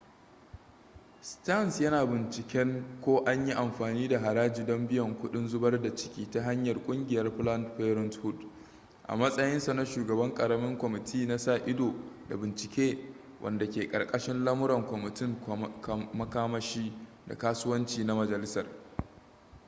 [1.21, 6.29] stearns yana binciken ko an yi amfani da haraji don biyan kuɗin zubar da ciki
[6.31, 8.47] ta hanyar ƙungiyar planned parenthood
[9.07, 11.93] a matsayinsa na shugaban ƙaramin kwamiti na sa-ido
[12.29, 15.37] da bincike wanda ke karkashin lamuran kwamitin
[16.13, 16.91] makamashi
[17.27, 18.65] da kasuwanci na majalisar